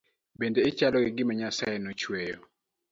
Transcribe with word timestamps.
Bende 0.39 0.61
i 0.69 0.71
chal 0.77 0.93
gi 1.03 1.11
gima 1.17 1.33
nyasaye 1.39 1.77
no 1.81 1.91
chweyo 2.01 2.37